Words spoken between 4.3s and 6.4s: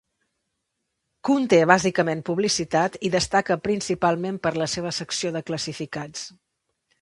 per la seva secció de classificats.